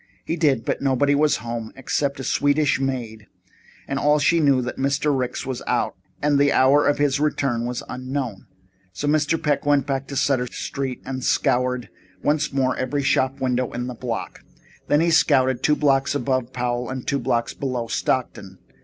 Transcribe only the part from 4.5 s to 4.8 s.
was that